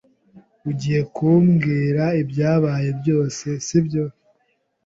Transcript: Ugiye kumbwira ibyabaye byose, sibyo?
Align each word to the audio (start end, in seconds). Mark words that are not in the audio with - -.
Ugiye 0.69 1.01
kumbwira 1.15 2.03
ibyabaye 2.21 2.89
byose, 2.99 3.47
sibyo? 3.65 4.03